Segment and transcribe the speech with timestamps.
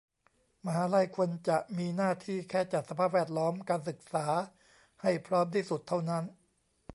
[0.65, 4.27] มหาลัยควรจะมีหน้าที่แค่จัดสภาพแวดล้อมการศึกษา
[5.01, 6.23] ให้พร้อมที่สุดเท่านั้น